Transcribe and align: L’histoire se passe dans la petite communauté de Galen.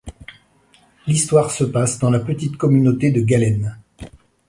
L’histoire 1.05 1.51
se 1.51 1.63
passe 1.63 1.99
dans 1.99 2.09
la 2.09 2.17
petite 2.19 2.57
communauté 2.57 3.11
de 3.11 3.21
Galen. 3.21 3.77